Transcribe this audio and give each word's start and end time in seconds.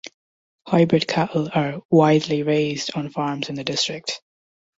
Hybrid 0.67 1.07
cattle 1.07 1.47
are 1.53 1.83
widely 1.91 2.41
raised 2.41 2.89
on 2.95 3.11
farms 3.11 3.49
in 3.49 3.55
the 3.55 3.63
district. 3.63 4.19